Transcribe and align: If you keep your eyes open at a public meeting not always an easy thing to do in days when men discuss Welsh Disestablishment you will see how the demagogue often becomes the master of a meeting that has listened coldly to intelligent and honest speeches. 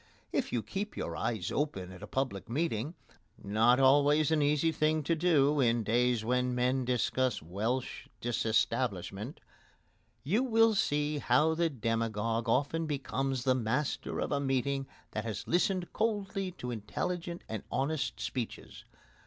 If 0.31 0.51
you 0.51 0.63
keep 0.63 0.97
your 0.97 1.15
eyes 1.15 1.51
open 1.51 1.91
at 1.91 2.01
a 2.01 2.07
public 2.07 2.49
meeting 2.49 2.95
not 3.37 3.79
always 3.79 4.31
an 4.31 4.41
easy 4.41 4.71
thing 4.71 5.03
to 5.03 5.13
do 5.15 5.59
in 5.59 5.83
days 5.83 6.25
when 6.25 6.55
men 6.55 6.85
discuss 6.85 7.39
Welsh 7.43 8.07
Disestablishment 8.19 9.39
you 10.23 10.41
will 10.41 10.73
see 10.73 11.19
how 11.19 11.53
the 11.53 11.69
demagogue 11.69 12.49
often 12.49 12.87
becomes 12.87 13.43
the 13.43 13.53
master 13.53 14.19
of 14.19 14.31
a 14.31 14.39
meeting 14.39 14.87
that 15.11 15.23
has 15.23 15.47
listened 15.47 15.93
coldly 15.93 16.49
to 16.53 16.71
intelligent 16.71 17.43
and 17.47 17.61
honest 17.71 18.19
speeches. 18.19 18.85